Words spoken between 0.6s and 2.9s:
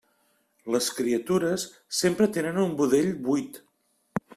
Les criatures sempre tenen un